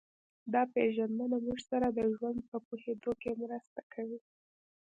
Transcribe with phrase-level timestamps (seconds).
[0.53, 4.19] دا پېژندنه موږ سره د ژوند په پوهېدو کې مرسته کوي